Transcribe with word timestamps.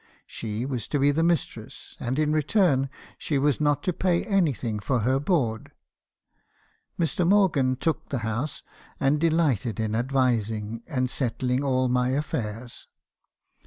She 0.25 0.65
was 0.65 0.87
to 0.87 0.97
be 0.97 1.11
the 1.11 1.21
mistress, 1.21 1.95
and 1.99 2.17
in 2.17 2.33
return, 2.33 2.89
she 3.19 3.37
was 3.37 3.61
not 3.61 3.83
to 3.83 3.93
pay 3.93 4.23
anything 4.23 4.79
for 4.79 5.01
her 5.01 5.19
board. 5.19 5.73
Mr. 6.97 7.23
Morgan 7.27 7.75
took 7.75 8.09
the 8.09 8.17
house, 8.25 8.63
and 8.99 9.21
delighted 9.21 9.79
in 9.79 9.93
ad 9.93 10.07
vising, 10.07 10.81
and 10.87 11.07
settling 11.07 11.63
all 11.63 11.87
my 11.87 12.09
affairs. 12.13 12.87